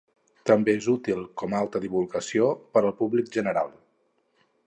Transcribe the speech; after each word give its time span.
També 0.49 0.73
és 0.77 0.87
útil, 0.93 1.19
com 1.41 1.53
a 1.53 1.59
alta 1.65 1.83
divulgació, 1.83 2.49
per 2.77 2.83
al 2.85 2.95
públic 3.03 3.31
general. 3.39 3.73